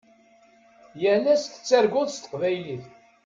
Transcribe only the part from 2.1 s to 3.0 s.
s teqbaylit.